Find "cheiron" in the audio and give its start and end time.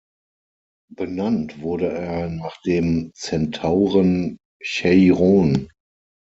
4.59-5.69